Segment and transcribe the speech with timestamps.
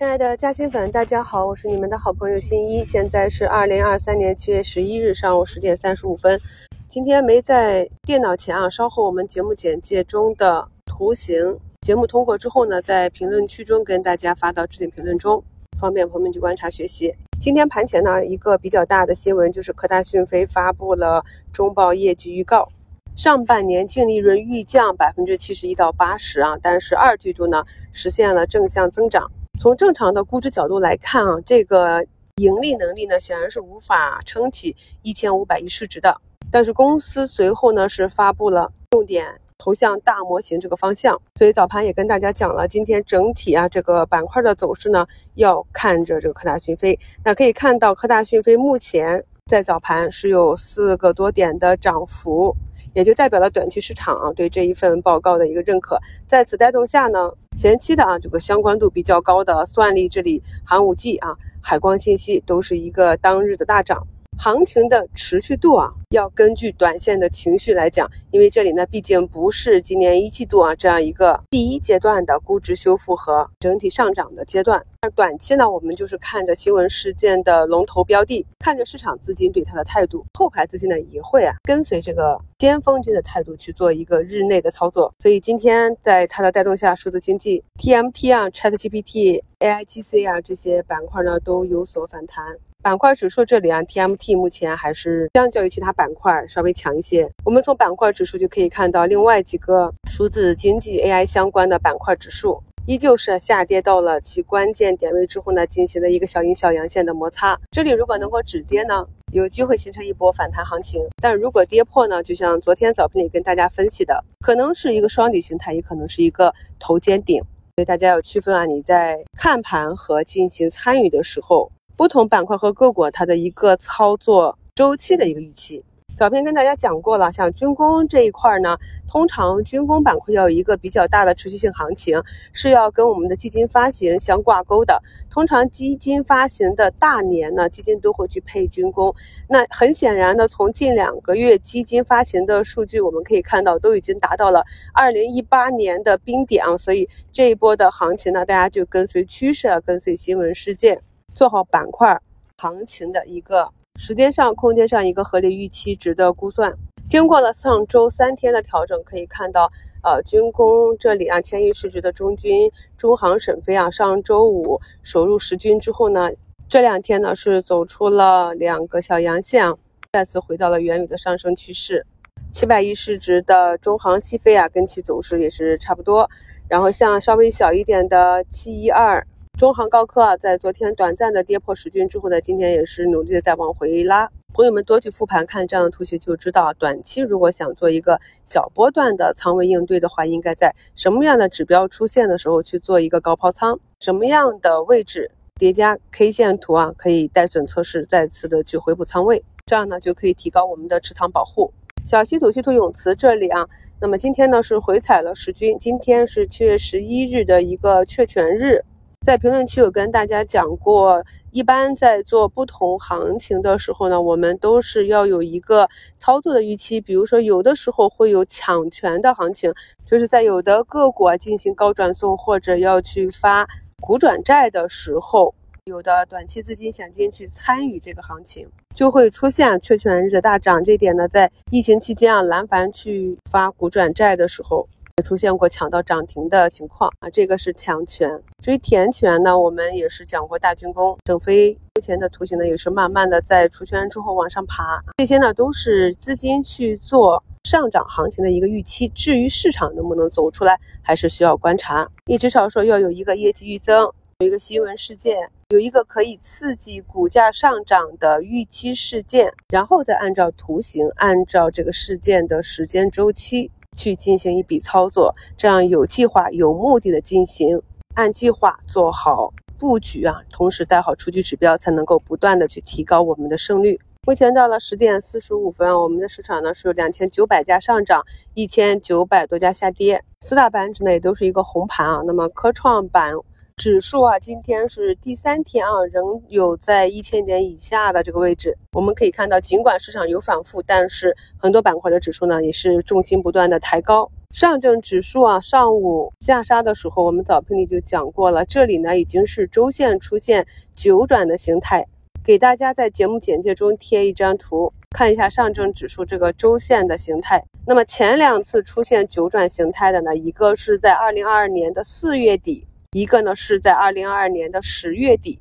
[0.00, 2.82] 亲爱的嘉兴粉，大家好，我是你们的好朋友新一。
[2.82, 6.40] 现在是二零二三年七月十一日上午十点三十五分。
[6.88, 15.44] 今天没在电脑前啊，稍后我们节目简介中的图形节目通过之后呢，在评论区中跟大家发到置顶评论中，
[15.78, 17.14] 方便朋友们去观察学习。
[17.38, 21.22] 今天盘前呢，一个比较大的新闻就是科大讯飞发布了
[21.52, 22.66] 中报业绩预告，
[23.14, 27.62] 上半年净利润预降百分之七十一到八十啊，但是二季度呢
[27.92, 29.30] 实现了正向增长。
[29.60, 32.02] 从正常的估值角度来看啊，这个
[32.36, 36.18] 盈利能力呢显然是无法撑起一千五百亿市值的。
[36.50, 46.98] 但是公司随后呢是发布了重点投向大模型这个方向，所以早盘也跟大家讲了，今天整体啊这个板块的走势呢要看着这个科大讯飞。
[47.22, 52.56] 那可以看到科大讯飞目前在早盘是有四个多点的涨幅。
[52.92, 55.96] 也就代表了短期市场啊对这一份报告的一个认可。
[56.26, 64.06] 在此带动下呢，前期的啊这个相关度比较高的算力、这里寒武纪啊、海光信息都是一个当日的大涨。
[64.42, 74.82] 行情的持续度啊，要根据短线的情绪来讲，因为这里呢，毕竟不是今年一季度啊这样一个第一阶段的估值修复和整体上涨的阶段。
[75.02, 85.14] 而短期呢，我们就是看着新闻事件的龙头标的，看着市场资金对它的态度，后排资金呢也会啊跟随这个先锋军的态度去做一个日内的操作。
[85.18, 92.56] 所以今天在它的带动下，数字经济、TMT 啊、ChatGPT、AIGC 啊这些板块呢都有所反弹。
[92.82, 97.30] 板块指数这里啊，TMT 目前还是相较于其他板块稍微强一些。
[97.44, 107.60] 我们从板块指数就可以看到，另外几个数字经济 AI 相关的板块指数依旧是下跌到了其关键点位之后呢，进行了一个小阴小阳线的摩擦。
[107.70, 111.02] 这里如果能够止跌呢，有机会形成一波反弹行情。
[111.20, 117.42] 但如果跌破呢，就像昨天早盘里跟大家分析的，可能是一个双底形态，也可能是一个头肩顶。
[117.76, 121.70] 所以大家要区分啊，你在看盘和进行参与的时候。
[122.00, 125.84] 不同板块和个股，它的一个操作周期的一个预期。
[126.16, 128.74] 早篇跟大家讲过了，像军工这一块呢，
[129.06, 132.18] 通常军工板块要有一个比较大的持续性行情，
[132.54, 134.98] 是要跟我们的基金发行相挂钩的。
[135.30, 139.14] 通常基金发行的大年呢，基金都会去配军工。
[139.46, 146.78] 那很显然呢，从近两个月基金发行的数据，我们可以看到都已经达到了二零一八年的冰点啊。
[146.78, 151.02] 所以这一波的行情呢，大家就跟随趋势，跟随新闻事件。
[151.34, 152.20] 做好板块
[152.58, 153.68] 行情的一个
[153.98, 156.72] 时间上、空间上一个合理预期值的估算。
[157.06, 159.68] 经过了上周三天的调整，可以看到，
[160.04, 166.30] 呃，军工这里啊，千亿市值的中军、中航、沈飞啊，上周五首入十军之后呢，
[166.68, 169.74] 这两天呢是走出了两个小阳线，
[170.12, 172.06] 再次回到了原有的上升趋势。
[172.52, 176.30] 七百亿市值的中航、西飞啊，跟其走势也是差不多。
[176.68, 179.26] 然后像稍微小一点的七一二。
[179.60, 184.26] 中航高科啊，在昨天短暂的跌破十均之后呢，今天也是努力的在往回拉。
[184.54, 201.70] 朋友们多去复盘看这样的图形，就知道短期如果想做一个小波段的仓位应对的话，应该在什么样的指标出现的时候去做一个高抛仓，什么样的位置叠加 K 线图啊，可以带损测试再次的去回补仓位，这样呢就可以提高我们的持仓保护。
[202.06, 203.68] 小稀土稀土永磁这里啊，
[204.00, 208.82] 那么今天呢是回踩了十均，今天是七月十一日的一个确权日。
[209.22, 215.86] 在评论区有跟大家讲过，一般在做不同行情的时候呢，我们都是要有一个
[216.16, 216.98] 操作的预期。
[216.98, 219.70] 比如说，有的时候会有抢权的行情，
[220.06, 223.68] 就是在有的个股啊进行高转送或者要去发
[224.00, 225.54] 股转债的时候，
[225.84, 230.82] 有的短期资金想进去参与这个行情，就会出现确权日的大涨。
[230.82, 234.88] 这点呢，在疫情期间啊，蓝凡去发股转债的时候。
[235.22, 238.28] 出现过抢到涨停的情况啊，这个是强权。
[238.62, 245.02] 至于填权呢，我们也是讲过大军工、整飞目前的图形呢，也是慢慢的在出圈之后往上爬。
[245.16, 249.08] 这些呢都是资金去做上涨行情的一个预期。
[249.08, 252.08] 至于市场能不能走出来，还是需要观察。
[252.26, 254.02] 你至少说要有一个业绩预增，
[254.38, 255.36] 有一个新闻事件，
[255.68, 263.70] 有一个可以刺激股价上涨的预期事件，然后再按照图形，按照这个事件的时间周期。
[264.00, 267.82] 去进行一笔操作，这样有计划、有目的的进行，
[268.14, 274.00] 按计划做好布局啊，同时带好出局指标，才能够不断的去提高我们的胜率。
[274.26, 278.24] 目前到了十点四十五分，我们的市场呢是两千九百家上涨，
[278.54, 282.22] 一千九百多家下跌，四大板指呢也都是一个红盘啊。
[282.24, 283.34] 那么科创板。
[283.80, 288.76] 指数啊，今天是第三天啊，仍有在一千点以下的这个位置。
[288.92, 294.30] 我们可以看到，尽管市场有反复，但是很多板块的指数呢，也是重心不断的抬高。
[294.54, 302.06] 上证指数啊，上午下杀的时候，我们早评里就讲过了，这里呢已经是周线出现九转的形态。
[302.44, 307.64] 给大家在节目简介中贴一张图，看一下上证指数这个周线的形态。
[307.86, 315.60] 那么前两次出现九转形态的呢，一个是在二零二二年的四月底，一个呢是在二零二二年的十月底。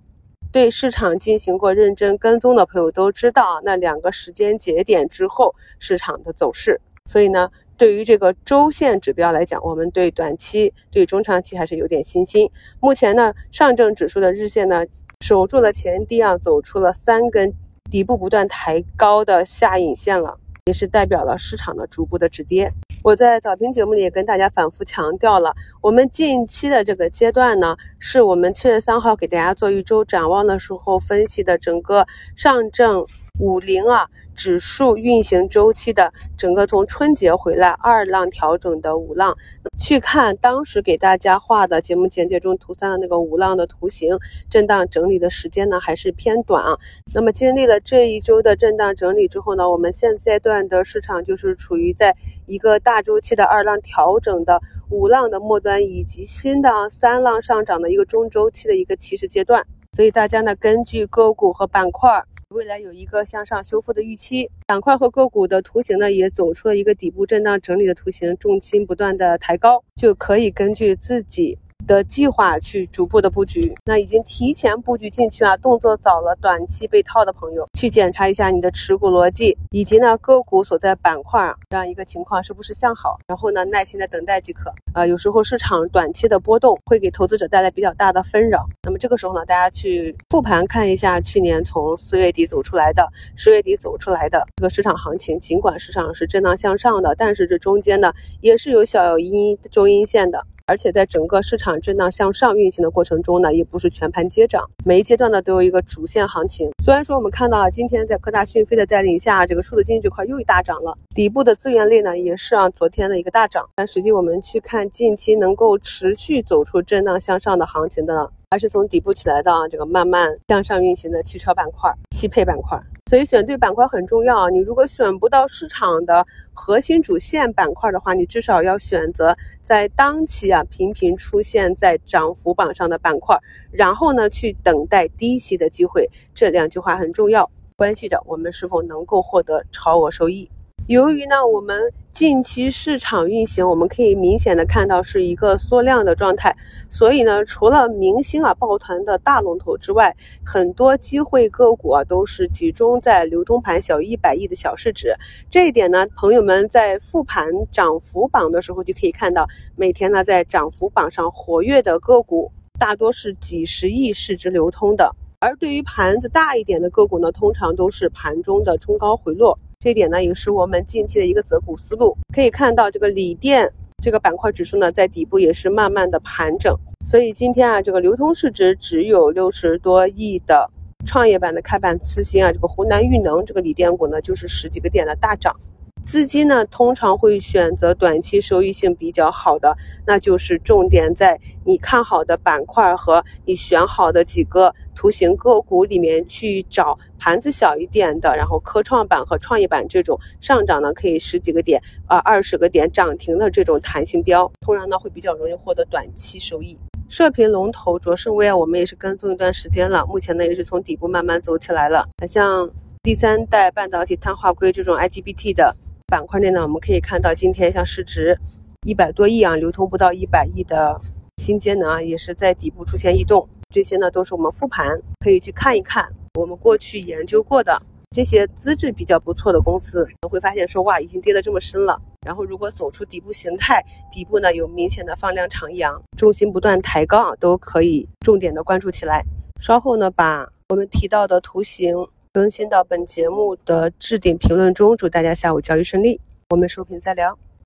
[0.52, 6.80] 对市场进行过认真跟踪的朋友都知道，那两个时间节点之后市场的走势。
[7.10, 12.50] 所以呢，对于这个周线指标来讲，我们对短期、对中长期还是有点信心。
[12.80, 14.86] 目前呢，上证指数的日线呢。
[15.22, 17.54] 守住了前低啊，走出了三根
[17.92, 22.72] 底部不断抬高的下影线了，也是代表了市场的逐步的止跌。
[23.02, 32.06] 我在早评节目里也跟大家反复强调了，我们近期的这个阶段呢，是我们七月三号给大家做一周展望的时候分析的整个
[32.36, 33.06] 上证
[33.40, 34.06] 五零啊。
[34.40, 39.36] 指数运行周期的整个从春节回来二浪调整的五浪，
[39.78, 44.18] 去看当时给大家画的节目简介中图三的那个五浪的图形，
[44.50, 46.78] 震荡整理的时间呢还是偏短啊。
[47.14, 52.16] 那么经历了这一周的震荡整理之后呢，我们现阶段的市场就是处于在
[52.46, 59.68] 一个大周期的二浪调整的五浪的末端，以及新的三浪上涨的一个中周期的一个起始阶段。
[59.98, 62.24] 所以大家呢，根据个股和板块。
[62.56, 71.60] 未来有一个向上修复的预期，板块和个股的图形呢，也走出了一个底部震荡整理的图形，重心不断的抬高，就可以根据自己。
[71.90, 84.72] 的计划去逐步的布局，那已经提前布局进去啊，动作早了，短期被套的朋友去检查一下你的持股逻辑，以及呢个股所在板块这样一个情况是不是向好，然后呢耐心的等待即可。
[84.94, 100.46] 啊，有时候市场短期的波动会给投资者带来比较大的纷扰，那么这个时候呢，大家去复盘看一下去年从四月底走出来的，十月底走出来的这个市场行情，尽管市场是震荡向上的，但是这中间呢也是有小阴周阴线的。
[100.70, 106.70] 而且在整个市场震荡向上运行的过程中呢，也不是全盘接涨，每一阶段呢都有一个主线行情。
[106.84, 113.68] 虽然说我们看到啊，今天在科大讯飞的带领下，这个数字经济这块又一大涨了，底部的资源类呢也是啊昨天的一个大涨。
[113.74, 122.82] 但实际我们去看近期能够持续走出震荡向上的行情的呢，还是从底部起来的啊这个慢慢向上运行的汽车板块、汽配板块。
[123.08, 124.50] 所以选对板块很重要啊！
[124.50, 133.38] 你如果选不到市场的核心主线板块的话，你至少要选择在当期啊频频出现在涨幅榜上的板块，
[133.72, 136.10] 然后呢去等待低吸的机会。
[136.34, 140.50] 这两句话很重要，关系着我们是否能够获得超额收益。
[140.88, 146.54] 由于呢，我们近期市场运行，我们可以明显的看到是一个缩量的状态，
[146.90, 150.14] 所以呢，除了明星啊抱团的大龙头之外，
[150.44, 155.16] 很多机会个股啊都是集中在流通盘小于一百亿的小市值。
[155.50, 169.58] 这一点呢，朋友们在复盘涨幅榜的时候就可以看到，每天呢在涨幅榜上活跃的个股大多是几十亿市值流通的，而对于盘子大一点的个股呢，通常都是盘中的冲高回落。
[169.82, 172.18] 这一点呢，也是我们近期的一个择股思路。
[172.34, 173.72] 可以看到，这个锂电
[174.04, 176.78] 这个板块指数呢，在底部也是慢慢的盘整。
[177.06, 180.70] 所以今天啊，这个流通市值只有六十多亿的
[181.06, 185.56] 创业板的开板次新啊，这个湖南裕能这个锂电股呢，就是十几个点的大涨。
[186.04, 206.78] 资金呢，通常会选择短期收益性比较好的，那就是重点在你看好的板块和你选好的几个图形个股里面去找盘子小一点的，然后科创板和创业板这种上涨呢可以十几个点啊二十个点涨停的这种弹性标，通常呢会比较容易获得短期收益。
[207.08, 212.70] 射频龙头卓胜微啊，我们也是跟踪一段时间了，目前呢也是从底部慢慢走起来了，像
[213.02, 215.78] 第三代半导体碳化硅这种 IGBT 的。
[216.08, 218.38] 板块内呢，我们可以看到，今天像市值
[218.84, 221.00] 一百多亿啊，流通不到一百亿的
[221.38, 223.48] 新节能啊，也是在底部出现异动。
[223.72, 232.02] 这些呢，都是我们复盘可以去看一看，我们过去研究过的这些资质比较不错的公司，会发现说哇，已经跌得这么深了。
[232.26, 239.24] 然后如果走出底部形态，底部呢有明显的放量长阳，重心不断抬高，都可以重点的关注起来。
[239.62, 241.96] 稍后呢，把我们提到的图形。
[242.32, 246.22] 更新到本节目的置顶评论中，祝大家下午交易顺利。
[246.52, 247.38] 我们收评再聊。